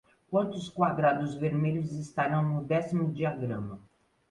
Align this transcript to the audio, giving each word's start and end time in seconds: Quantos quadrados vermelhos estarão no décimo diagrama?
Quantos 0.31 0.67
quadrados 0.67 1.35
vermelhos 1.35 1.91
estarão 1.91 2.41
no 2.55 2.63
décimo 2.65 3.13
diagrama? 3.13 3.79